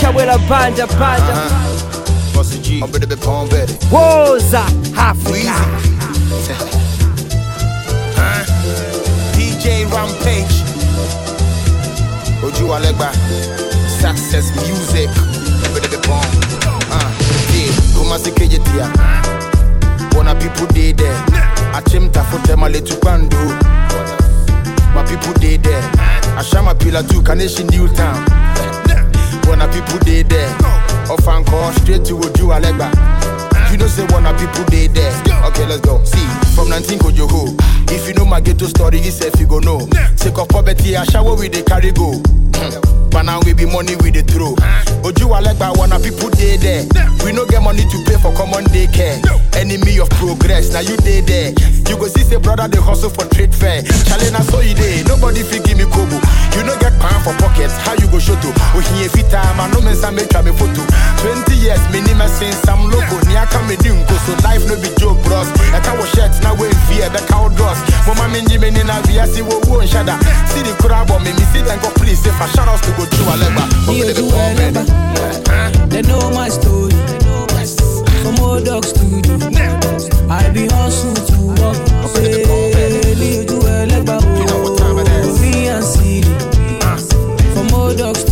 Chawela 0.00 0.36
banja 0.48 0.86
banja 0.98 1.34
Bossy 2.34 2.60
G, 2.60 2.80
I'm 2.82 2.90
ready 2.92 3.06
to 3.06 3.16
be 3.16 3.22
Palm 3.22 3.48
Woza 3.90 4.62
Africa 4.96 5.52
Huh? 8.14 8.44
DJ 9.32 9.84
Rampage. 9.90 10.62
Ojuelegba. 12.42 13.10
Success 14.00 14.54
Music. 14.56 15.08
I'm 15.08 15.74
ready 15.74 15.88
to 15.88 15.96
be 15.98 16.06
Palm. 16.06 16.24
Uh, 16.92 17.10
yeah, 17.52 17.72
Kumasi 17.96 18.30
Kejetia. 18.32 18.86
Wanna 20.14 20.34
people 20.34 20.66
dey 20.74 20.92
there. 20.92 21.16
Achimta 21.72 22.22
for 22.30 22.38
them 22.46 22.62
a 22.64 22.68
little 22.68 22.98
bando. 23.00 23.38
My 24.94 25.02
people 25.08 25.32
dey 25.40 25.56
there. 25.56 25.82
Ashama 26.38 26.74
Pillar 26.78 27.02
2, 27.02 27.22
Carnation 27.22 27.66
New 27.68 27.88
Town. 27.94 28.24
Wanna 29.46 29.68
people 29.68 29.98
dey 30.00 30.22
there. 30.22 30.48
Off 31.10 31.26
and 31.28 31.44
call 31.46 31.72
straight 31.72 32.04
to 32.06 32.14
Ojuelegba. 32.14 32.90
You 33.70 33.78
know 33.78 33.86
say 33.86 34.06
wanna 34.10 34.32
people 34.38 34.64
dey 34.64 34.86
there. 34.88 35.12
Okay, 35.48 35.66
let's 35.66 35.80
go. 35.80 36.02
See, 36.04 36.24
from 36.54 36.68
19 36.68 36.98
Kojoho. 36.98 37.56
If 37.90 38.08
you 38.08 38.14
know 38.14 38.24
my 38.24 38.40
ghetto 38.40 38.66
story, 38.66 38.98
you 38.98 39.10
say 39.10 39.30
you 39.38 39.46
go 39.46 39.58
know. 39.58 39.86
Take 40.16 40.38
of 40.38 40.48
poverty, 40.48 40.96
I 40.96 41.04
shower 41.04 41.34
with 41.36 41.52
the 41.52 41.62
carry 41.62 41.92
go. 41.92 42.22
But 43.10 43.22
now 43.28 43.40
we 43.44 43.52
be 43.52 43.66
money 43.66 43.96
with 43.96 44.14
the 44.14 44.22
throw. 44.22 44.54
Ojuelegba 45.04 45.76
wanna 45.76 45.98
people 46.00 46.30
dey 46.30 46.56
there. 46.56 46.84
We 47.24 47.32
no 47.32 47.44
get 47.46 47.62
money 47.62 47.82
to 47.84 47.98
pay 48.06 48.16
for 48.16 48.32
common 48.34 48.64
daycare. 48.72 49.18
Enemy 49.56 49.98
of 50.00 50.08
progress, 50.16 50.72
now 50.72 50.80
you 50.80 50.96
dey 50.98 51.20
there. 51.20 51.50
You 51.90 51.98
go 51.98 52.06
see 52.08 52.24
say 52.24 52.38
brother 52.38 52.68
they 52.68 52.80
hustle 52.80 53.10
for 53.10 53.26
trade 53.34 53.54
fair. 53.54 53.82
Challenge 54.08 54.32
na 54.32 54.40
so 54.46 54.60
you 54.60 54.74
dey. 54.74 55.02
Nobody 55.04 55.42
fit 55.42 55.64
give 55.64 55.76
me 55.76 55.84
kobo. 55.84 56.16
You 56.56 56.62
no 56.64 56.72
get 56.80 56.94
pan 57.02 57.18
for 57.26 57.34
pockets, 57.36 57.74
How 57.84 57.94
you 58.00 58.06
go 58.08 58.18
show 58.18 58.36
to? 58.40 58.50
Fit 59.12 59.28
time, 59.28 59.58
I 59.60 59.68
no 59.74 59.80
men 59.82 59.96
say 59.96 60.10
make 60.14 60.30
me 60.40 60.52
photo. 60.56 60.80
20 61.20 61.52
years 61.58 61.82
minimum 61.92 62.28
since 62.32 62.56
some 62.64 62.88
logo. 62.88 63.18
Ni 63.28 63.36
aka 63.36 63.60
me 63.68 63.76
di 63.76 63.90
nko 63.92 64.14
so 64.24 64.32
life 64.46 64.64
no 64.70 64.78
be 64.80 64.88
joke 64.96 65.20
bros. 65.26 65.50
I 65.74 65.80
can 65.84 65.98
wash 65.98 66.14
shirt 66.16 66.32
now 66.40 66.54
we 66.56 66.70
fear 66.88 67.10
the 67.12 67.20
cow 67.28 67.48
dross. 67.52 67.76
Mama 68.08 68.30
minji 68.32 68.56
me 68.56 68.70
ni 68.70 68.82
na 68.88 69.02
via 69.04 69.26
si 69.26 69.42
wo 69.42 69.60
wo 69.68 69.82
nshada. 69.84 70.16
See 70.48 70.62
the 70.64 70.72
crowd 70.80 71.08
but 71.08 71.20
me 71.20 71.32
me 71.36 71.44
see 71.52 71.60
them 71.60 71.76
go 71.84 71.90
please 72.00 72.24
if 72.24 72.40
I 72.40 72.46
shout 72.54 72.68
out 72.68 72.82
to 72.82 72.90
go 72.92 73.04
to 73.04 73.22
Alegba. 73.32 73.64
We 73.88 74.02
dey 74.02 74.14
be 74.14 74.22
born. 74.30 75.88
They 75.88 76.02
know 76.02 76.30
my 76.30 76.48
story. 76.48 76.92
From 78.22 78.38
old 78.40 78.64
dogs 78.64 78.92
to 78.92 79.04
do. 79.22 79.34
I 80.30 80.48
be 80.50 80.66
hustle 80.68 81.14
to 81.14 81.38
work. 81.60 81.76
Say, 82.14 82.44
Leo 83.14 83.44
to 83.44 83.56
Elegba. 83.78 84.16
Me 85.40 85.68
and 85.68 85.84
City. 85.84 86.32
From 87.54 87.74
old 87.74 87.98
dogs 87.98 88.24
to 88.24 88.31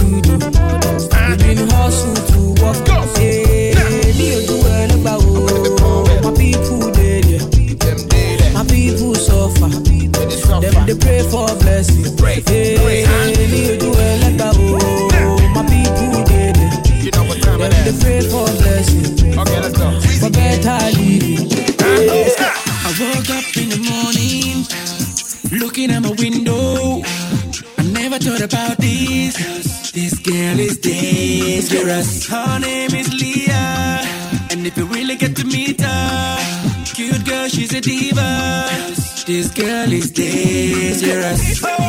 girl 39.54 39.92
is 39.92 40.10
dangerous. 40.10 41.79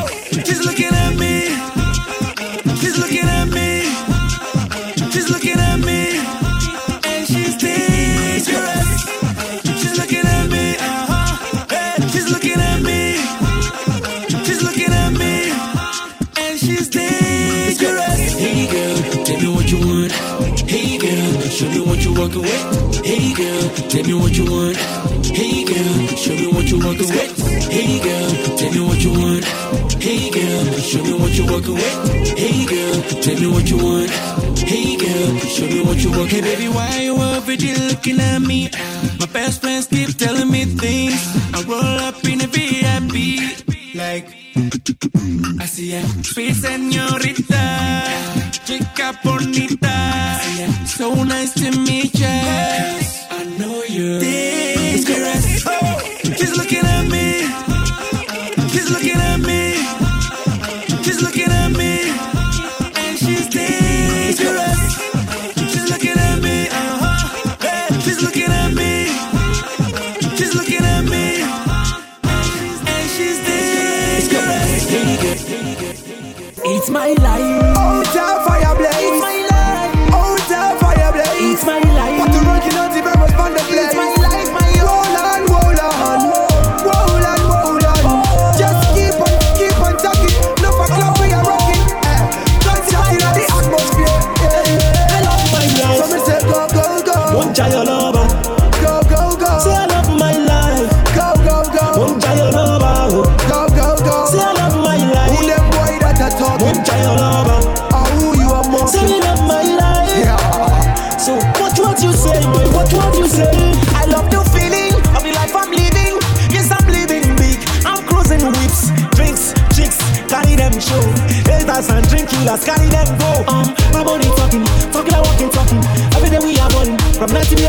Tell 33.20 33.40
me 33.40 33.48
what 33.48 33.70
you 33.70 33.78
want. 33.78 34.10
Hey 34.60 34.96
girl, 34.96 35.38
show 35.40 35.68
me 35.68 35.82
what 35.82 35.98
you 36.04 36.12
want. 36.12 36.30
Hey 36.32 36.42
baby, 36.42 36.68
why 36.68 37.02
you 37.02 37.16
over 37.16 37.56
there 37.56 37.78
looking 37.90 38.20
at 38.20 38.40
me? 38.40 38.70
My 39.20 39.26
best 39.28 39.62
friends 39.62 39.88
keep 39.88 40.16
telling 40.18 40.50
me 40.50 40.66
things. 40.66 41.20
I 41.54 41.64
roll 41.64 42.00
up 42.08 42.24
in 42.24 42.42
a 42.42 42.48
VIP. 42.48 43.16
Like, 43.96 44.28
I 45.60 45.66
see 45.66 45.92
ya, 45.94 46.02
sweet 46.24 46.56
señorita, 46.56 47.64
chica 48.66 49.20
bonita. 49.24 50.40
So 50.86 51.24
nice 51.24 51.54
to 51.56 51.72
meet 51.80 52.18
ya. 52.18 52.28
I 52.28 53.44
know 53.58 53.84
you're 53.84 54.20
life. 77.22 77.71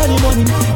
Early 0.05 0.72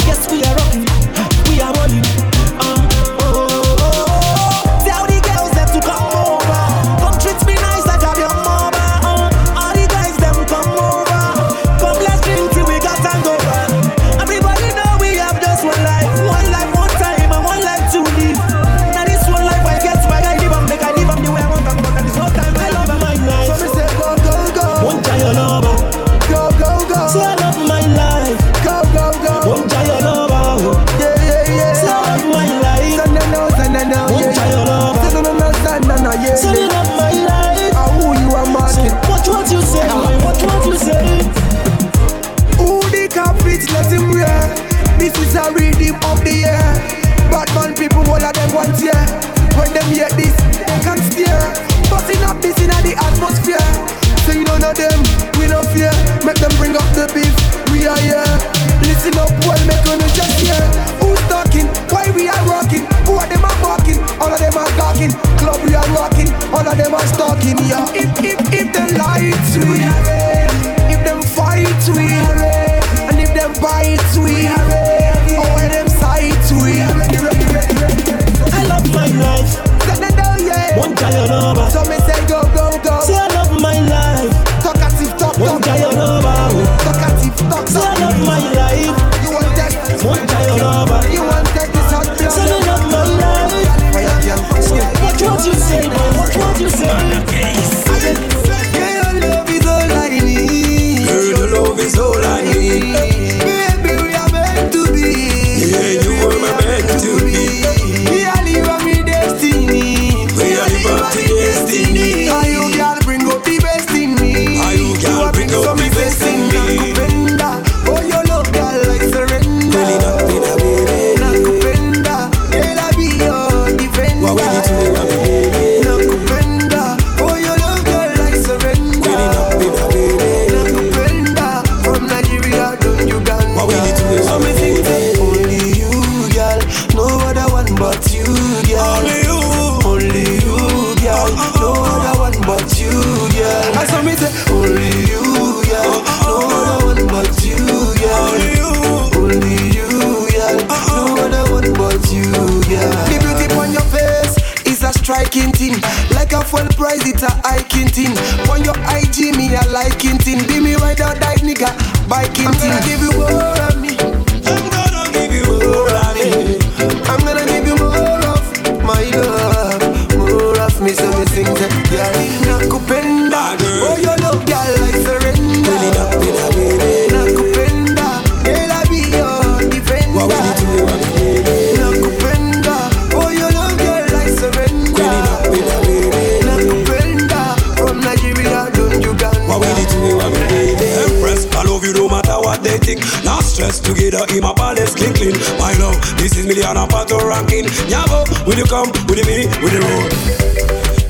athletic. 192.77 192.99
Now 193.25 193.41
stress 193.41 193.81
together 193.81 194.25
in 194.35 194.43
my 194.43 194.53
palace, 194.55 194.95
clean 194.95 195.15
clean. 195.15 195.37
My 195.59 195.73
love, 195.81 195.97
this 196.19 196.37
is 196.37 196.47
million 196.47 196.77
apato 196.77 197.19
ranking. 197.25 197.65
Nyabo, 197.89 198.25
will 198.47 198.57
you 198.57 198.65
come? 198.65 198.91
Will 199.09 199.17
you 199.19 199.25
be? 199.25 199.47
Will 199.63 199.73
you 199.73 199.81
roll? 199.81 200.09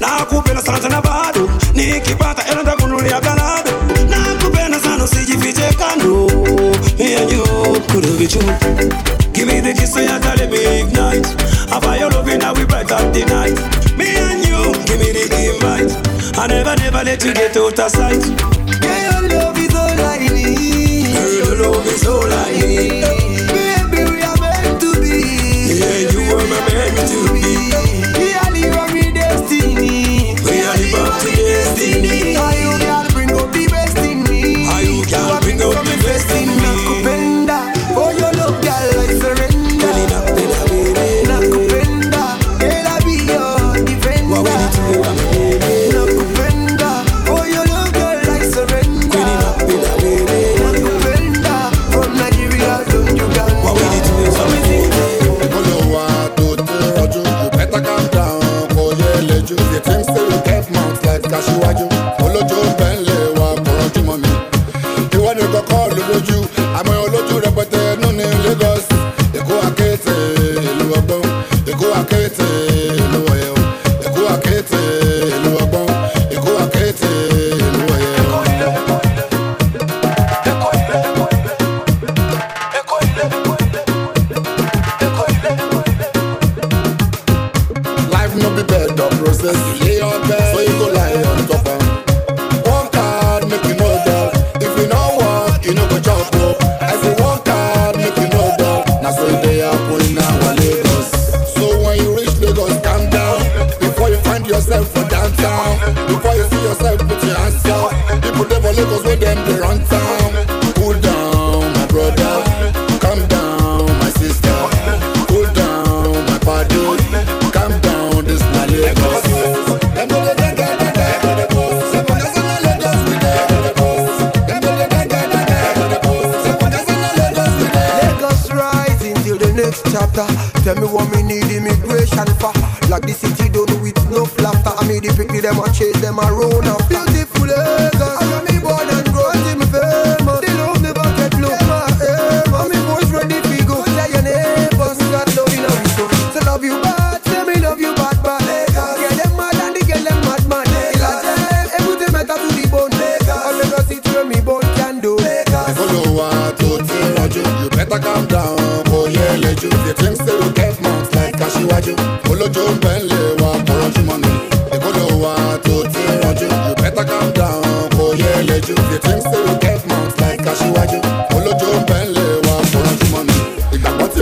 Nakupenda 0.01 0.63
sana 0.63 0.79
tena 0.79 1.03
bado 1.03 1.49
nikipata 1.75 2.47
ela 2.47 2.63
nitakunulia 2.63 3.21
galado. 3.21 3.71
Nakupenda 4.09 4.81
sana 4.81 5.05
usijifiche 5.05 5.71
no. 5.99 6.27
me 6.99 7.15
and 7.15 7.31
you 7.31 7.45
could 7.89 8.19
be 8.19 8.27
true. 8.27 8.43
Give 9.33 9.49
me 9.49 9.61
the 9.61 9.75
kiss 9.77 9.93
so 9.93 10.01
your 10.01 10.19
let 10.21 10.51
me 10.51 10.81
ignite. 10.81 11.27
I 11.73 11.81
fire, 11.81 12.09
loving 12.11 12.39
that 12.39 12.55
now 12.55 12.55
we 12.55 12.65
bright 12.65 12.91
up 12.91 13.13
the 13.13 13.25
night. 13.27 13.57
Me 13.99 14.17
and 14.17 14.45
you, 14.47 14.73
give 14.87 15.01
me 15.01 15.13
the 15.13 15.27
invite. 15.55 16.39
I 16.39 16.47
never, 16.47 16.77
never 16.77 17.05
let 17.05 17.25
you 17.25 17.35
get 17.35 17.57
out 17.57 17.79
of 17.79 17.91
sight. 17.91 18.56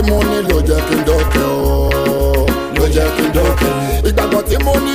mo 0.09 0.17
ní 0.29 0.37
ló 0.49 0.57
jẹ́ 0.67 0.79
kí 0.87 0.95
n 0.95 1.01
dọ̀kẹ́ 1.07 1.45
o 1.45 2.45
ló 2.77 2.85
jẹ́ 2.95 3.07
kí 3.15 3.23
n 3.27 3.29
dọ̀kẹ́ 3.35 3.71
ìgbàgbọ́ 4.09 4.41
tí 4.47 4.55
mo 4.65 4.73
ní 4.85 4.93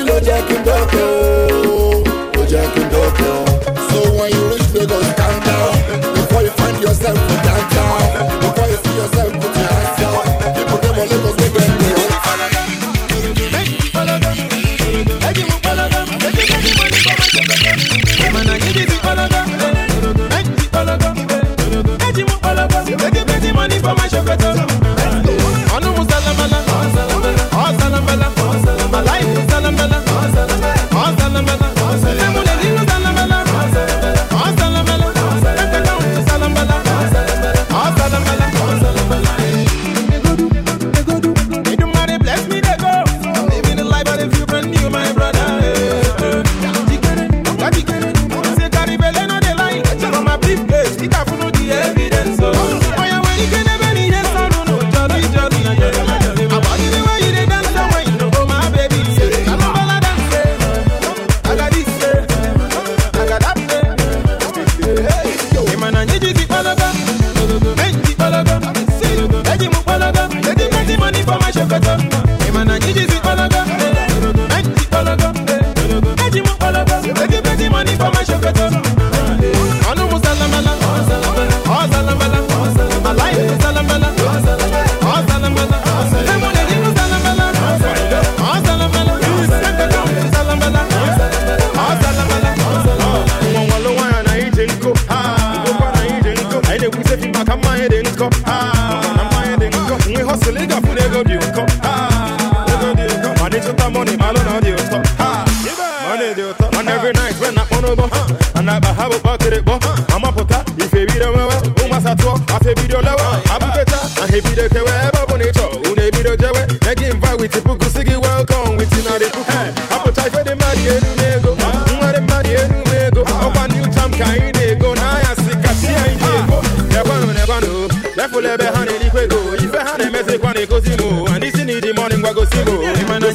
afọ 112.30 112.54
afọ 112.56 112.70
ebido 112.70 113.00
lawa 113.02 113.28
abụketa 113.54 113.98
aha 114.22 114.36
ebido 114.38 114.64
kewe 114.72 114.92
ebe 115.06 115.18
ọ 115.22 115.26
bụla 115.28 115.44
ị 115.48 115.52
chọọ 115.56 115.66
unu 115.90 116.02
ebido 116.08 116.32
jewe 116.36 116.62
nye 116.84 116.92
gị 116.98 117.14
mba 117.16 117.30
wit 117.40 117.54
puku 117.64 117.84
si 117.94 118.00
gị 118.08 118.14
welkom 118.24 118.76
wit 118.78 118.92
narị 119.04 119.26
puku. 119.34 119.52
Apụta 119.94 120.22
ife 120.26 120.40
dị 120.46 120.54
mmadụ 120.54 120.82
elu 120.94 121.10
n'ego 121.18 121.50
nwarị 121.60 122.20
mmadụ 122.20 122.50
elu 122.62 122.78
n'ego 122.90 123.20
ọkwa 123.46 123.64
new 123.72 123.86
tam 123.94 124.10
ka 124.18 124.24
anyị 124.24 124.50
na-ego 124.56 124.94
n'ahịa 124.94 125.32
si 125.42 125.52
kachi 125.64 125.88
anyị 126.02 126.16
ji 126.20 126.30
ego 126.38 126.58
ebanụ 127.00 127.28
ebanụ 127.44 127.70
lefụl 128.16 128.46
ebe 128.52 128.64
ha 128.74 128.80
na-elikwe 128.84 129.22
ego 129.24 129.38
ife 129.64 129.78
ha 129.86 129.92
na-emezikwa 129.98 130.50
na-egozi 130.54 130.92
m 131.00 131.02
n'isi 131.40 131.64
na 131.64 131.72
ịdị 131.78 131.90
mọnị 131.98 132.16
ngwagosi 132.18 132.58
m 132.66 132.68
ịmana 133.00 133.28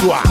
sua 0.00 0.27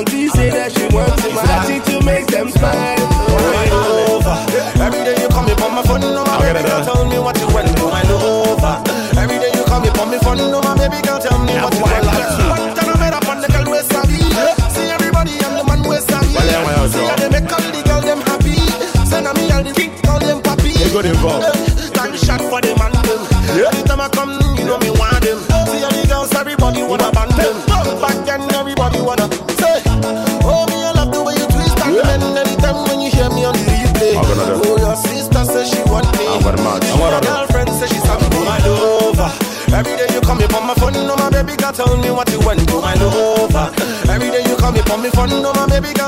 auntie 0.00 0.28
say 0.28 0.48
that 0.48 0.79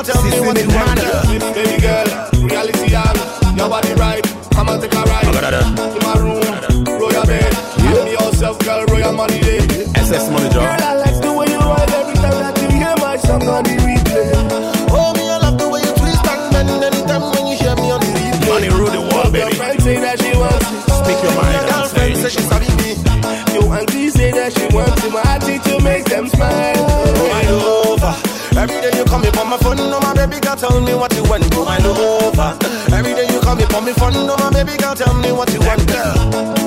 tell 0.04 0.22
me 0.22 0.40
what 0.40 0.58
you 0.58 0.68
want 0.68 0.98
Baby 1.54 1.80
girl, 1.80 2.06
reality 2.42 2.94
all 2.94 3.16
Your 3.56 3.68
body 3.68 3.92
right, 3.94 4.22
come 4.52 4.68
and 4.68 4.82
take 4.82 4.94
a 4.94 5.02
ride. 5.02 5.22
To 5.22 5.98
my 6.02 6.14
room, 6.18 6.42
roll 6.98 7.12
your 7.12 7.24
bed 7.26 7.50
Give 7.78 8.04
me 8.04 8.12
yourself, 8.12 8.58
girl, 8.60 8.84
roll 8.86 8.98
your 8.98 9.12
money 9.12 9.40
day. 9.40 9.58
SS 9.94 10.30
money, 10.30 10.48
Girl, 10.50 10.64
I 10.64 10.94
like 10.98 11.18
the 11.22 11.32
way 11.32 11.46
you 11.46 11.58
ride 11.58 11.90
Every 11.92 12.14
time 12.14 12.38
that 12.42 12.58
you 12.62 12.68
hear 12.70 12.94
my 12.98 13.16
song 13.16 13.46
on 13.46 13.62
the 13.64 13.76
replay. 13.84 14.32
Oh, 14.90 15.12
me, 15.14 15.28
I 15.30 15.38
love 15.38 15.58
the 15.58 15.68
way 15.68 15.80
you 15.80 15.92
twist 15.94 16.26
and 16.26 16.52
bend. 16.52 16.82
Anytime 16.82 17.22
when 17.30 17.46
you 17.46 17.56
hear 17.56 17.74
me 17.76 17.90
on 17.92 18.00
the 18.00 18.10
replay. 18.10 18.48
Money 18.48 18.68
rule 18.70 18.90
the 18.90 19.02
world, 19.14 19.32
baby. 19.32 19.54
Your 19.54 19.54
friend 19.54 19.80
say 19.82 19.96
that 20.00 20.18
she 20.20 20.32
wants 20.34 20.66
Speak 20.66 21.18
your 21.22 21.34
mind 21.38 21.54
Your 21.54 21.64
girlfriend 21.70 22.16
say 22.18 22.30
she's 22.34 22.48
sorry 22.48 22.68
me. 22.82 22.90
Your 23.54 23.66
auntie 23.76 24.10
say 24.10 24.30
that 24.32 24.50
she 24.56 24.66
wants 24.74 25.02
him 25.04 25.14
I 25.14 25.38
teach 25.38 25.66
you, 25.70 25.78
make 25.80 26.04
them 26.06 26.26
smile. 26.28 26.80
Over. 27.52 28.14
Every 28.56 28.80
day 28.80 28.96
you 28.96 29.04
come, 29.04 29.22
you 29.24 29.32
my 29.52 29.56
tell 30.62 30.80
me 30.80 30.94
what 30.94 31.12
you 31.16 31.24
want, 31.24 31.50
go 31.50 31.64
my 31.64 31.76
over. 31.78 32.56
Every 32.94 33.14
day 33.14 33.26
you 33.32 33.40
call 33.40 33.56
me 33.56 33.64
for 33.64 33.82
me 33.82 33.92
fun, 33.92 34.12
no, 34.12 34.36
my 34.36 34.48
baby 34.50 34.76
girl, 34.76 34.94
tell 34.94 35.12
me 35.12 35.32
what 35.32 35.52
you 35.52 35.58
want, 35.58 35.84
girl. 35.88 36.61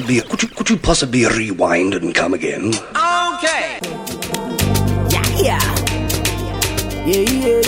Possibly 0.00 0.20
could 0.22 0.42
you 0.42 0.48
could 0.48 0.70
you 0.70 0.76
possibly 0.78 1.26
rewind 1.26 1.94
and 1.94 2.14
come 2.14 2.32
again? 2.32 2.68
Okay. 2.68 3.78
Yeah, 5.10 5.26
yeah. 5.36 5.76
Yeah, 7.06 7.24
yeah, 7.30 7.59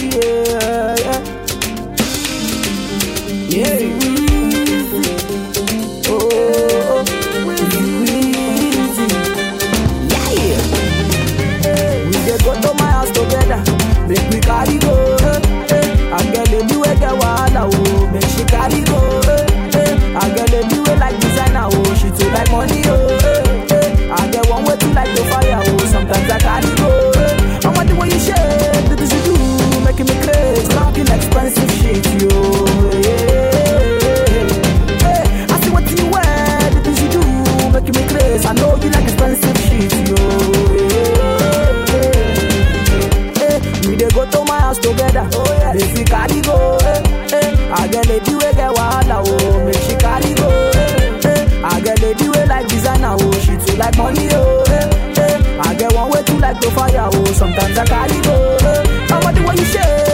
oh, 53.63 53.67
too 53.67 53.77
like 53.77 53.97
money 53.97 54.29
oh. 54.33 54.65
Eh, 54.69 55.21
eh. 55.21 55.61
I 55.61 55.75
get 55.75 55.93
one 55.95 56.11
way 56.11 56.23
too 56.23 56.39
like 56.39 56.61
the 56.61 56.71
fire 56.71 57.09
oh, 57.13 57.25
sometimes 57.33 57.79
I 57.79 57.85
carry 57.85 58.21
go. 58.23 58.57
Eh. 58.63 59.15
I 59.15 59.21
want 59.25 59.37
the 59.37 59.43
way 59.47 59.55
you 59.57 59.65
shake, 59.65 60.12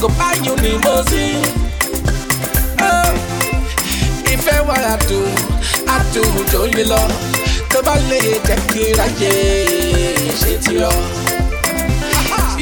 go 0.00 0.08
buy 0.18 0.34
you 0.44 0.54
limousine. 0.56 1.44
Oh, 2.80 3.12
ìfẹ́ 4.32 4.58
wa 4.68 4.74
àdùn 4.92 5.28
àdùn 5.96 6.44
tó 6.52 6.60
yé 6.74 6.84
lọ 6.92 7.00
tó 7.70 7.78
bá 7.86 7.94
lè 8.10 8.20
jẹ́ 8.46 8.58
kí 8.72 8.82
ráyè 8.98 9.32
ṣe 10.40 10.52
ti 10.64 10.74
ọ. 10.90 10.92
Oh, 12.32 12.56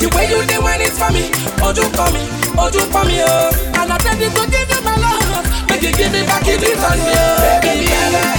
The 0.00 0.06
way 0.14 0.26
you 0.30 0.40
dey 0.50 0.58
when 0.64 0.80
it's 0.80 0.98
for 0.98 1.10
me, 1.14 1.24
ojú 1.66 1.84
kọ 1.96 2.04
mi, 2.14 2.22
ojú 2.64 2.80
kọ 2.92 3.00
mi 3.08 3.16
o. 3.22 3.34
And 3.78 3.92
I'm 3.92 4.00
ready 4.06 4.28
to 4.36 4.42
give 4.52 4.70
you 4.72 4.80
my 4.86 4.94
love, 5.04 5.46
make 5.68 5.82
you 5.82 5.92
give 5.92 6.12
me 6.12 6.22
back 6.26 6.46
in 6.48 6.58
return 6.60 6.98
mi 7.06 7.12
o. 7.24 7.26
Baby, 7.42 7.72
yeah. 7.90 8.36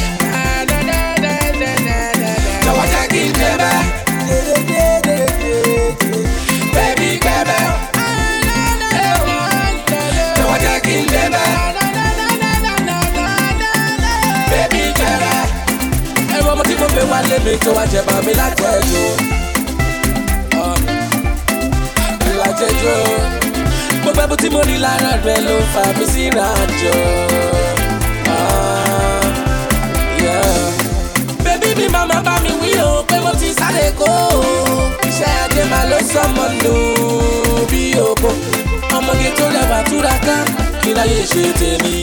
Jọ̀wọ́ 2.66 2.86
jẹ́ 2.92 3.04
kí 3.12 3.22
n 3.30 3.34
jẹ 3.40 3.52
bẹ́ẹ̀. 3.62 4.01
Lé 17.30 17.38
mi 17.46 17.54
tó 17.64 17.72
wá 17.78 17.84
jẹ 17.92 18.02
bá 18.08 18.16
mi 18.26 18.34
láti 18.40 18.64
ẹ̀jọ̀. 18.64 19.10
Láti 22.40 22.64
ẹ̀jọ̀. 22.70 23.00
Gbogbo 24.02 24.22
ẹbí 24.24 24.36
tí 24.42 24.48
mo 24.54 24.62
rí 24.70 24.76
lára 24.86 25.12
rẹ̀ 25.26 25.40
ló 25.48 25.56
fà 25.74 25.84
mí 25.98 26.06
sí 26.14 26.22
ìrìnàjò. 26.28 26.96
Ah, 28.36 29.24
yeah 30.24 30.56
bébí 31.44 31.70
mi 31.78 31.86
màmá 31.96 32.18
bá 32.28 32.34
mi 32.44 32.52
wí 32.62 32.72
o 32.88 33.04
pé 33.10 33.18
mo 33.24 33.32
ti 33.40 33.50
sáré 33.60 33.88
kó 34.00 34.06
o 34.38 34.42
iṣẹ́ 35.10 35.32
ajé 35.44 35.64
máa 35.72 35.86
ló 35.92 35.98
sọmọ 36.14 36.46
lò 36.64 36.76
bí 37.72 37.82
òkò 38.10 38.30
ọmọge 38.98 39.30
tó 39.38 39.46
rẹwà 39.56 39.80
túraká 39.90 40.38
kí 40.82 40.90
láyé 40.98 41.22
ṣe 41.32 41.44
tèmi. 41.60 41.96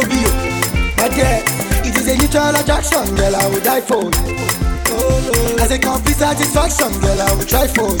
Obio, 0.00 0.30
dear, 1.14 1.42
it 1.84 1.96
is 1.96 2.08
a 2.08 2.16
mutual 2.18 2.54
attraction, 2.54 3.14
girl, 3.14 3.36
I 3.36 3.46
would 3.48 3.62
die 3.62 3.80
for. 3.80 4.10
As 5.60 5.70
a 5.70 5.78
complete 5.78 6.16
satisfaction, 6.16 6.92
girl, 7.00 7.20
I 7.20 7.34
would 7.36 7.48
try 7.48 7.66
for. 7.68 7.94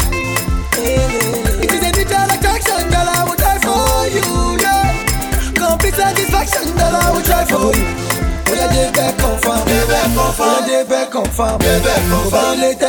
It 0.78 1.72
is 1.72 1.82
a 1.82 1.90
mutual 1.96 2.28
attraction, 2.30 2.88
girl, 2.90 3.08
I 3.08 3.24
would 3.28 3.38
die 3.38 3.58
for 3.62 4.06
you, 4.16 4.58
yeah. 4.60 4.92
Complete 5.54 5.94
satisfaction, 5.94 6.72
girl, 6.76 6.94
I 6.96 7.10
would 7.14 7.24
try 7.24 7.44
for 7.44 7.74
you. 7.76 7.86
Oya 8.48 8.66
Oya 8.70 8.92
Oya 8.92 9.12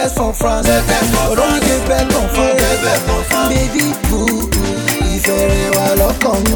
from 0.10 0.34
France, 0.34 0.68
Oya 0.68 0.82
baby 3.50 3.86
boo, 4.10 4.50
ìfẹ́ 5.14 5.40
rẹ̀ 5.50 5.70
wà 5.76 5.86
lọ́kàn 6.00 6.40
mi, 6.50 6.56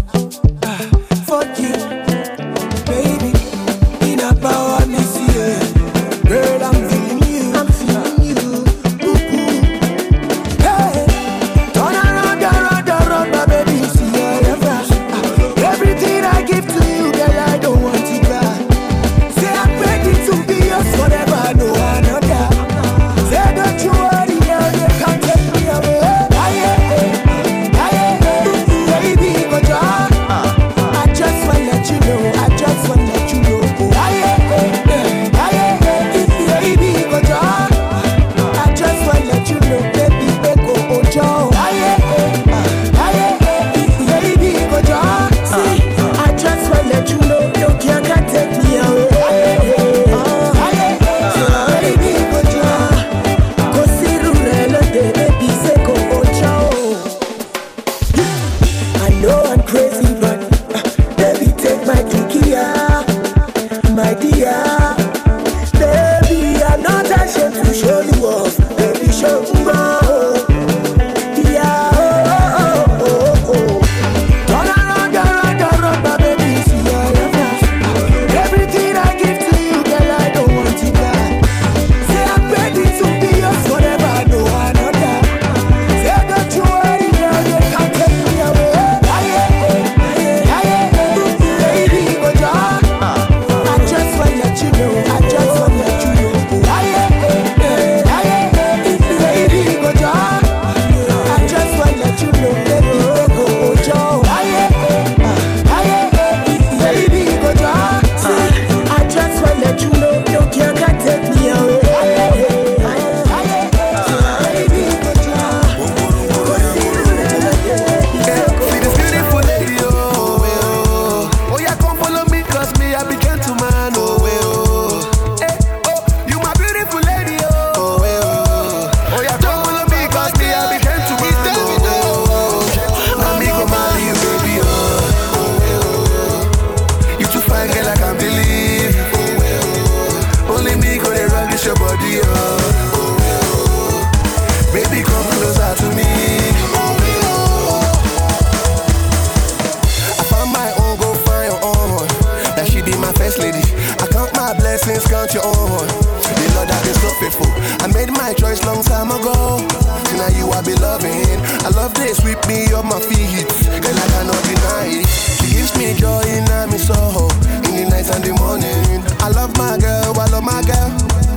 you 160.37 160.49
I 160.51 160.61
be 160.61 160.75
loving. 160.79 161.39
I 161.65 161.69
love 161.75 161.93
this, 161.95 162.17
sweep 162.21 162.39
me 162.47 162.71
up 162.73 162.85
my 162.85 162.99
feet. 162.99 163.47
Girl, 163.81 163.97
I 163.97 164.05
cannot 164.13 164.41
deny 164.45 165.01
it. 165.01 165.07
She 165.07 165.55
gives 165.55 165.73
me 165.77 165.93
joy 165.97 166.21
in 166.27 166.45
my 166.45 166.77
soul. 166.77 167.27
Oh, 167.27 167.31
in 167.67 167.75
the 167.75 167.83
night 167.89 168.07
and 168.11 168.23
the 168.23 168.33
morning. 168.39 169.01
I 169.21 169.29
love 169.29 169.55
my 169.57 169.77
girl, 169.77 170.13
I 170.19 170.25
love 170.31 170.43
my 170.43 170.61
girl. 170.63 170.89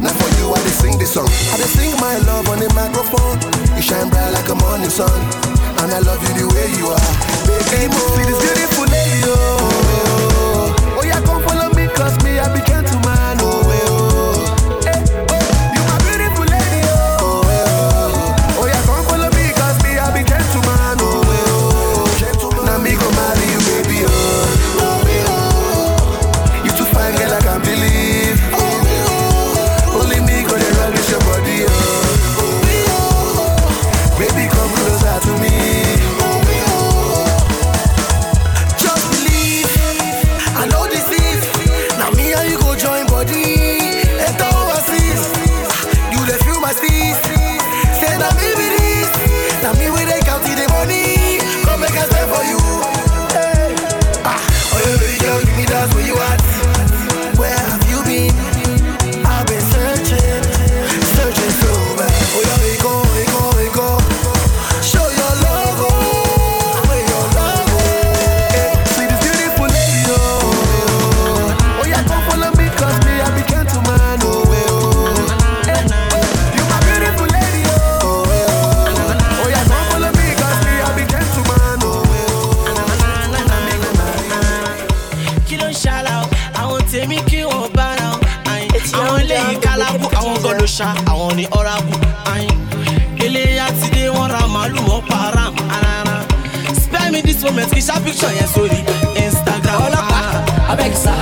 Now 0.02 0.12
for 0.16 0.28
you, 0.40 0.52
I 0.52 0.58
just 0.66 0.80
sing 0.80 0.98
this 0.98 1.14
song. 1.14 1.28
I 1.52 1.56
just 1.56 1.74
sing 1.78 1.94
my 2.00 2.18
love 2.28 2.48
on 2.48 2.58
the 2.60 2.68
microphone. 2.74 3.38
You 3.76 3.82
shine 3.82 4.10
bright 4.10 4.30
like 4.32 4.48
a 4.48 4.54
morning 4.56 4.90
sun. 4.90 5.10
And 5.80 5.90
I 5.92 6.00
love 6.00 6.20
you 6.22 6.32
the 6.44 6.46
way 6.54 6.68
you 6.78 6.88
are. 6.92 7.12
Baby, 7.72 7.92
see 8.14 8.24
this 8.24 8.38
beautiful 8.40 8.86
lady, 8.88 9.20
oh. 9.26 10.76
Oh, 10.98 11.04
yeah, 11.04 11.20
come 11.24 11.42
follow 11.42 11.68
me, 11.74 11.88
cause 11.94 12.16
me, 12.24 12.38
I 12.38 12.46
be 12.54 12.60
gentleman, 12.68 13.38
oh, 13.42 13.62
oh. 13.63 13.63
Ṣá 90.76 90.88
àwọn 91.10 91.34
ní 91.36 91.44
ọrábù 91.58 91.92
ayin. 92.32 92.50
Eléyà 93.24 93.66
ti 93.80 93.88
dé 93.94 94.08
wọn 94.08 94.28
ra 94.30 94.40
màálù 94.54 94.80
wọn 94.88 95.02
para 95.08 95.44
arara. 95.74 96.16
Spare 96.82 97.10
me 97.12 97.20
this 97.22 97.42
moment 97.42 97.70
kí 97.74 97.80
ṣá 97.80 97.94
picture 98.04 98.32
yẹn 98.38 98.48
sórí 98.54 98.78
instagram. 99.24 99.76
ọlọ́pàá 99.86 100.22
abẹ́kísà 100.72 101.12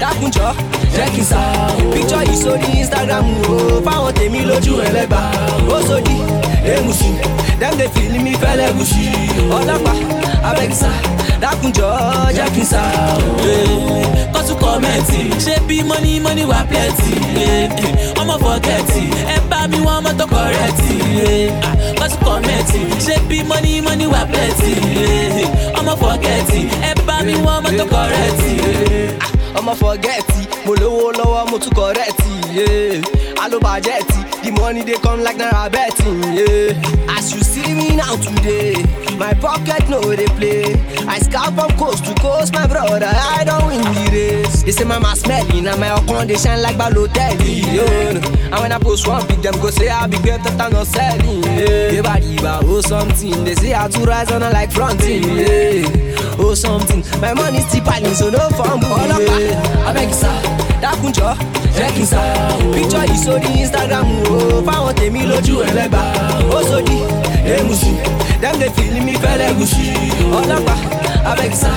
dákunjọ́ 0.00 0.50
jẹ́kísà 0.96 1.40
píkṣọ̀ 1.92 2.22
yìí 2.28 2.36
sórí 2.44 2.66
instagram 2.80 3.24
o. 3.48 3.80
Fáwọn 3.86 4.12
tèmi 4.18 4.40
lójú 4.48 4.72
ẹlẹ́gbà. 4.86 5.20
Ó 5.74 5.76
sódì 5.88 6.16
èmùsù 6.74 7.08
dem 7.60 7.74
dey 7.78 7.88
feel 7.94 8.14
mi 8.24 8.32
fẹ́lẹ́ 8.42 8.72
gùsì. 8.76 9.02
Ọlọ́pàá 9.56 9.94
abẹ́kísà 10.50 10.90
dákunjọ́ 11.42 11.90
jẹ́kísà. 12.36 12.82
kọ́tún 14.34 14.56
kọ́mẹ́ǹtì 14.62 15.20
ṣé 15.44 15.54
bí 15.68 15.76
mọ́ní 15.88 16.12
mọ́ní 16.24 16.44
wà 16.50 16.58
plenty 16.70 17.12
eh, 17.44 17.68
ọmọ 18.20 18.34
fọ́kẹ́tì 18.42 19.02
ẹ 19.34 19.36
bá 19.50 19.60
mi 19.70 19.78
wọ́n 19.86 20.00
mọ́tò 20.04 20.24
kọ́rẹ́tì 20.34 20.94
kọ́tún 21.98 22.20
kọ́mẹ́ǹtì 22.26 22.80
ṣé 23.06 23.14
bí 23.28 23.38
mọ́ní 23.50 23.72
mọ́ní 23.86 24.06
wà 24.14 24.20
plenty 24.30 24.72
eh, 25.04 25.78
ọmọ 25.78 25.92
fọ́kẹ́tì 26.02 26.60
ẹ 26.90 26.92
bá 27.06 27.16
mi 27.26 27.34
wọ́n 27.46 27.58
mọ́tò 27.64 27.84
kọ́rẹ́tì. 27.94 28.52
ọmọ 29.58 29.72
fọgẹ́ẹ̀tì 29.80 30.40
mo 30.64 30.72
lówó 30.80 31.06
lọ́wọ́ 31.18 31.42
mo 31.50 31.56
tún 31.62 31.72
kọ̀rẹ́ẹ̀tì 31.78 32.30
alóbàjẹ́ẹ̀tì 33.42 34.18
the 34.42 34.50
money 34.60 34.82
they 34.82 34.94
come 34.94 35.22
like 35.22 35.36
naira 35.36 35.70
betting 35.70 36.22
yeah. 36.32 37.16
as 37.16 37.32
you 37.34 37.40
see 37.42 37.74
me 37.74 37.96
now 37.96 38.16
today 38.16 38.74
my 39.18 39.34
pocket 39.34 39.86
no 39.88 40.00
dey 40.16 40.26
play 40.38 40.64
i 41.06 41.18
scout 41.18 41.52
from 41.54 41.70
coast 41.76 42.04
to 42.04 42.14
coast 42.20 42.54
my 42.54 42.66
brother 42.66 43.10
i 43.38 43.44
don't 43.44 43.66
win 43.66 43.80
the 43.82 44.10
race 44.12 44.62
they 44.62 44.72
say 44.72 44.84
mama 44.84 45.14
smelly 45.16 45.60
na 45.60 45.76
my 45.76 45.88
ọkàn 45.98 46.26
dey 46.26 46.36
shine 46.38 46.62
like 46.62 46.76
balotẹ́ẹ̀lì 46.78 47.54
yeah. 47.76 48.52
and 48.52 48.60
when 48.60 48.72
i 48.72 48.78
post 48.78 49.06
one 49.06 49.26
pic 49.26 49.40
dem 49.42 49.54
go 49.60 49.70
say 49.70 49.88
i 49.88 50.06
be 50.06 50.16
great 50.18 50.40
at 50.46 50.56
not 50.72 50.86
selling 50.86 51.42
yeah. 51.44 51.92
yeba 51.94 52.14
riba 52.22 52.60
oh 52.64 52.80
something 52.80 53.44
they 53.44 53.54
say 53.54 53.74
i 53.74 53.88
too 53.88 54.04
rise 54.04 54.30
on 54.32 54.40
like 54.52 54.72
fronting 54.72 55.22
yeah. 55.36 56.40
oh 56.40 56.54
something 56.54 57.04
my 57.20 57.34
money 57.34 57.60
still 57.68 57.84
piling 57.84 58.14
so 58.14 58.30
no 58.30 58.38
fumble 58.56 58.88
ọlọ́pàá 59.02 59.36
abẹ́kísà 59.88 60.69
dákunjọ́ 60.82 61.30
jẹ́kísà 61.76 62.20
píkṣọ̀ 62.74 63.02
yìí 63.10 63.18
sórí 63.24 63.48
instagram 63.62 64.06
o 64.32 64.36
fáwọn 64.66 64.92
tèmi 64.98 65.20
lójú 65.30 65.54
ẹlẹ́gbà. 65.68 66.02
Ó 66.56 66.58
sódì 66.70 66.98
èmùsù 67.54 67.90
dem 68.42 68.54
dey 68.60 68.70
feel 68.76 68.94
mi 69.06 69.14
fẹ́lẹ́ 69.22 69.50
gùsì 69.58 69.84
ọlọ́pàá 70.38 70.76
abẹ́kísà 71.30 71.72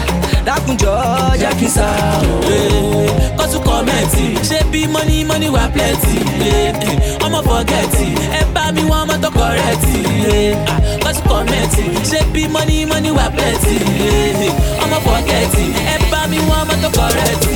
dákunjọ́ 0.48 0.96
jẹ́kísà. 1.42 1.86
kọ́tún 3.38 3.62
kọ́mẹ́ǹtì. 3.68 4.24
Ṣé 4.50 4.60
bí 4.72 4.82
mọ́ní 4.94 5.16
mọ́ní 5.30 5.48
wà 5.56 5.64
plenty? 5.74 6.16
Ọmọ 7.26 7.40
fọ́kẹ́tì 7.48 8.06
ẹ 8.40 8.42
bá 8.56 8.64
mi 8.76 8.82
wọ́n 8.92 9.04
mọ́tò 9.10 9.30
kọ́rẹ́tì. 9.40 9.96
Kọ́tún 11.04 11.24
kọ́mẹ́ǹtì. 11.30 11.84
Ṣé 12.10 12.20
bí 12.34 12.44
mọ́ní 12.54 12.76
mọ́ní 12.92 13.10
wà 13.18 13.26
plenty? 13.36 13.76
Ọmọ 14.84 14.98
fọ́kẹ́tì 15.06 15.64
ẹ 15.94 15.96
bá 16.12 16.20
mi 16.32 16.38
wọ́n 16.50 16.64
mọ́tò 16.70 16.90
kọ́rẹ́tì. 16.98 17.54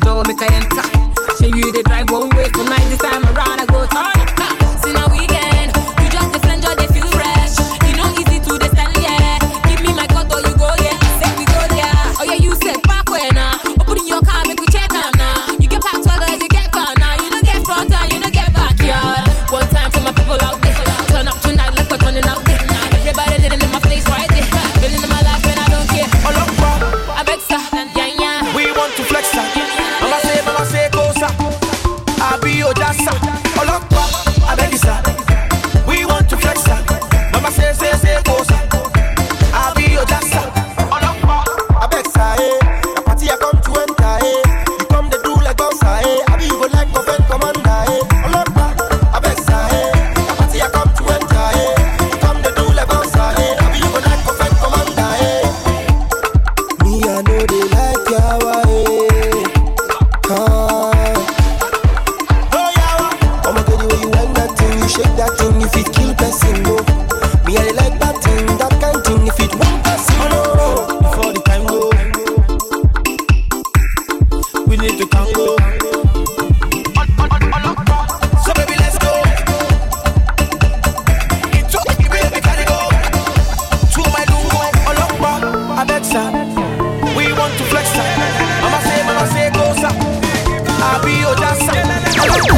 door, 0.00 0.22
make 0.26 0.42
I 0.42 0.48
enter. 0.54 0.82
Show 1.38 1.54
you 1.54 1.72
the 1.72 1.82
drive 1.84 2.10
one 2.10 2.28
way 2.36 2.48
tonight, 2.50 2.84
this 2.90 2.98
time 2.98 3.24
around. 3.36 3.60
I 3.60 3.69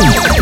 Oh! 0.04 0.41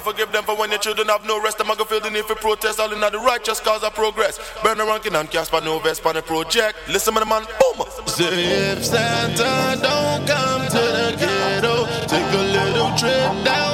Father, 0.00 0.12
forgive 0.12 0.32
them 0.32 0.44
for 0.44 0.56
when 0.56 0.70
your 0.70 0.78
children 0.78 1.08
have 1.08 1.24
no 1.26 1.42
rest. 1.42 1.60
I'm 1.60 1.66
gonna 1.66 1.84
feel 1.84 2.00
the 2.00 2.10
need 2.10 2.24
for 2.24 2.34
protest, 2.34 2.80
all 2.80 2.92
in 2.92 3.00
the 3.00 3.18
righteous 3.18 3.60
cause 3.60 3.82
of 3.82 3.94
progress. 3.94 4.38
Burn 4.62 4.78
the 4.78 4.84
ranking 4.84 5.14
and 5.14 5.30
Cassper 5.30 5.60
Nyovest 5.60 6.04
on 6.06 6.14
the 6.14 6.22
project. 6.22 6.76
Listen 6.88 7.14
to 7.14 7.20
the 7.20 7.26
man, 7.26 7.44
boom. 7.60 7.86
Say 8.06 8.72
if 8.72 8.84
Santa 8.84 9.78
don't 9.80 10.26
come 10.26 10.66
to 10.68 10.82
the 10.96 11.16
ghetto, 11.18 11.86
take 12.06 12.32
a 12.32 12.42
little 12.52 12.96
trip 12.96 13.44
down 13.44 13.69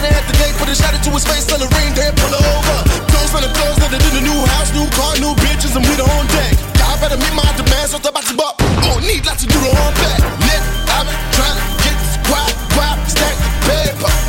standing 0.00 0.16
at 0.16 0.26
the 0.26 0.36
gate, 0.40 0.54
put 0.56 0.68
a 0.68 0.74
shot 0.74 0.94
into 0.96 1.10
his 1.12 1.24
face, 1.24 1.44
tell 1.44 1.60
the 1.60 1.68
ring, 1.76 1.92
then 1.92 2.16
pull 2.16 2.32
over. 2.32 2.76
Clothes 3.12 3.30
for 3.30 3.40
the 3.44 3.52
clothes, 3.52 3.76
let 3.84 3.92
it 3.92 4.00
in 4.00 4.12
the 4.16 4.24
new 4.24 4.40
house, 4.56 4.72
new 4.72 4.88
car, 4.96 5.12
new 5.20 5.34
bitches, 5.44 5.76
and 5.76 5.84
we 5.84 5.94
the 5.96 6.04
on 6.04 6.24
deck. 6.32 6.56
Y'all 6.80 6.96
better 7.00 7.20
meet 7.20 7.34
my 7.36 7.44
demands, 7.56 7.92
so 7.92 7.98
the 7.98 8.10
box 8.10 8.32
up. 8.32 8.56
Oh, 8.88 8.98
need 9.04 9.24
lots 9.26 9.44
to 9.44 9.46
do 9.46 9.58
the 9.60 9.68
on 9.68 9.92
back. 10.00 10.20
Lit, 10.48 10.62
I've 10.88 11.04
been 11.04 11.20
trying 11.36 11.56
to 11.60 11.64
get 11.84 11.96
this 12.00 12.16
guap, 12.24 12.52
guap, 12.72 12.98
stack 13.12 13.36
the 13.36 13.50
paper. 13.68 14.19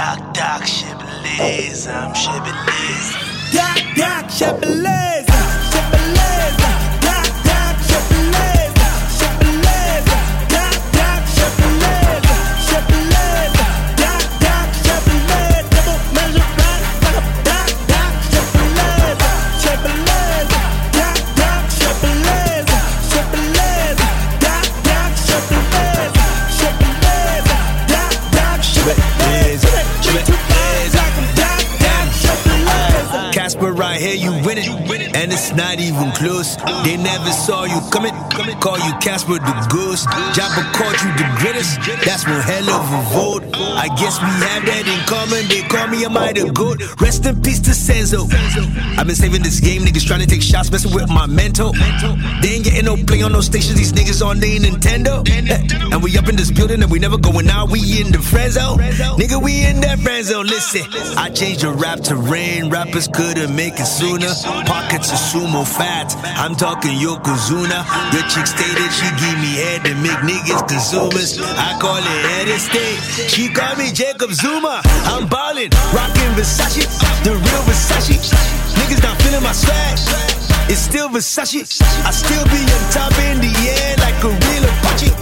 Doc 0.00 0.32
Doc 0.32 0.62
Shibboleth, 0.62 1.86
I'm 1.86 2.14
Shibboleth. 2.14 3.52
Doc, 3.52 3.76
Doc, 3.96 4.24
Chevrolet, 4.30 5.29
Casper 33.60 33.74
right 33.74 34.00
here, 34.00 34.14
you 34.14 34.32
win 34.46 34.56
it. 34.56 35.16
And 35.16 35.30
it's 35.32 35.52
not 35.52 35.80
even 35.80 36.12
close. 36.12 36.56
They 36.84 36.96
never 36.96 37.30
saw 37.30 37.64
you 37.64 37.78
coming. 37.90 38.14
Call 38.60 38.78
you 38.78 38.92
Casper 39.00 39.34
the 39.34 39.66
Ghost. 39.68 40.08
Jabba 40.32 40.64
called 40.72 40.96
you 41.04 41.12
the 41.20 41.28
greatest. 41.36 41.76
That's 42.06 42.24
one 42.24 42.40
hell 42.40 42.70
of 42.70 42.88
a 42.88 43.02
vote. 43.12 43.44
I 43.54 43.88
guess 44.00 44.18
we 44.18 44.32
have 44.48 44.64
that 44.64 44.84
in 44.88 45.00
common. 45.04 45.46
They 45.48 45.60
call 45.68 45.88
me 45.88 46.04
a 46.04 46.08
mighty 46.08 46.48
goat. 46.50 46.80
Rest 47.00 47.26
in 47.26 47.42
peace 47.42 47.60
to 47.60 47.72
Senzo. 47.72 48.32
I've 48.96 49.06
been 49.06 49.16
saving 49.16 49.42
this 49.42 49.60
game. 49.60 49.82
Niggas 49.82 50.06
trying 50.06 50.20
to 50.20 50.26
take 50.26 50.42
shots, 50.42 50.70
messing 50.70 50.94
with 50.94 51.10
my 51.10 51.26
mental. 51.26 51.72
They 52.40 52.56
ain't 52.56 52.64
getting 52.64 52.86
no 52.86 52.96
play 52.96 53.20
on 53.22 53.32
no 53.32 53.42
stations. 53.42 53.76
These 53.76 53.92
niggas 53.92 54.24
on 54.24 54.40
they 54.40 54.56
Nintendo. 54.58 55.20
Eh, 55.28 55.92
and 55.92 56.02
we 56.02 56.16
up 56.16 56.28
in 56.28 56.36
this 56.36 56.50
building 56.50 56.82
and 56.82 56.90
we 56.90 56.98
never 56.98 57.18
going 57.18 57.48
out. 57.50 57.70
We 57.70 58.00
in 58.00 58.10
the 58.10 58.20
friend 58.20 58.52
zone. 58.52 58.78
Nigga, 58.78 59.42
we 59.42 59.66
in 59.66 59.80
that 59.82 59.98
friend 59.98 60.24
zone. 60.24 60.46
Listen, 60.46 60.82
I 61.18 61.28
changed 61.28 61.60
the 61.60 61.72
rap 61.72 62.00
to 62.08 62.16
rain. 62.16 62.70
Rappers 62.70 63.08
couldn't 63.08 63.49
make 63.50 63.78
it 63.78 63.86
sooner. 63.86 64.32
Pockets 64.66 65.10
of 65.12 65.18
sumo 65.18 65.66
fat. 65.66 66.14
I'm 66.38 66.54
talking 66.54 66.96
Yokozuna. 66.98 67.84
Your 68.14 68.24
chick 68.30 68.46
stated 68.46 68.90
she 68.92 69.08
give 69.18 69.38
me 69.42 69.52
head 69.58 69.84
to 69.84 69.94
make 69.98 70.20
niggas 70.24 70.66
consumers. 70.68 71.40
I 71.40 71.76
call 71.80 71.98
it 71.98 72.20
head 72.30 72.48
of 72.48 72.60
state. 72.60 73.00
She 73.28 73.48
call 73.48 73.76
me 73.76 73.92
Jacob 73.92 74.30
Zuma. 74.32 74.82
I'm 75.10 75.26
ballin', 75.28 75.70
rockin' 75.92 76.32
Versace, 76.38 76.86
the 77.24 77.32
real 77.32 77.62
Versace. 77.66 78.32
Niggas 78.78 79.02
not 79.02 79.20
feeling 79.22 79.42
my 79.42 79.52
swag. 79.52 79.98
It's 80.70 80.80
still 80.80 81.08
Versace. 81.08 81.82
I 82.06 82.10
still 82.10 82.44
be 82.44 82.60
on 82.62 82.82
top 82.92 83.12
in 83.30 83.40
the 83.40 83.52
air 83.68 83.96
like 83.98 84.18
a 84.22 84.30
real 84.30 84.64
Apache. 84.64 85.19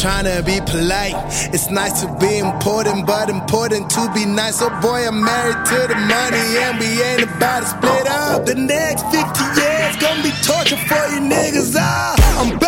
Trying 0.00 0.24
to 0.24 0.42
be 0.44 0.60
polite. 0.60 1.14
It's 1.52 1.70
nice 1.70 2.00
to 2.02 2.06
be 2.20 2.38
important, 2.38 3.06
but 3.06 3.28
important 3.28 3.90
to 3.90 4.10
be 4.14 4.24
nice. 4.24 4.62
Oh 4.62 4.70
boy, 4.80 5.06
I'm 5.08 5.22
married 5.22 5.64
to 5.66 5.78
the 5.90 5.96
money, 5.96 6.46
and 6.64 6.78
we 6.78 7.02
ain't 7.02 7.22
about 7.22 7.60
to 7.62 7.66
split 7.66 8.06
up. 8.06 8.46
The 8.46 8.54
next 8.54 9.02
50 9.10 9.18
years 9.60 9.96
gonna 9.96 10.22
be 10.22 10.30
torture 10.46 10.76
for 10.76 11.02
you 11.12 11.20
niggas. 11.20 11.74
Ah, 11.76 12.40
I'm 12.40 12.58
back. 12.58 12.67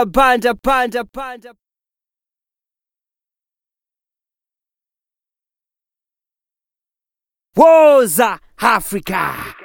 Chabwela 0.00 0.12
panda, 0.12 0.54
panda, 0.54 1.04
banda. 1.04 1.52
Woza 7.56 8.38
Africa. 8.58 9.59